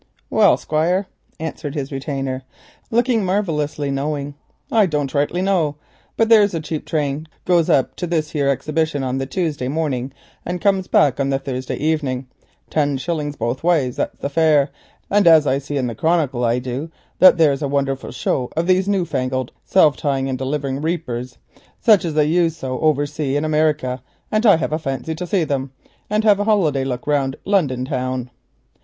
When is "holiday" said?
26.45-26.83